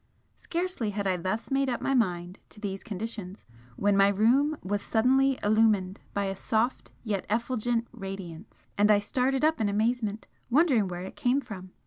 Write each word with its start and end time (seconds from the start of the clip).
Scarcely 0.35 0.89
had 0.89 1.05
I 1.05 1.15
thus 1.15 1.51
made 1.51 1.69
up 1.69 1.79
my 1.79 1.93
mind 1.93 2.39
to 2.49 2.59
these 2.59 2.83
conditions 2.83 3.45
when 3.75 3.95
my 3.95 4.07
room 4.07 4.57
was 4.63 4.81
suddenly 4.81 5.37
illumined 5.43 5.99
by 6.11 6.25
a 6.25 6.35
soft 6.35 6.91
yet 7.03 7.23
effulgent 7.29 7.87
radiance 7.91 8.65
and 8.79 8.89
I 8.89 8.97
started 8.97 9.45
up 9.45 9.61
in 9.61 9.69
amazement, 9.69 10.25
wondering 10.49 10.87
where 10.87 11.01
it 11.03 11.15
came 11.15 11.39
from. 11.39 11.73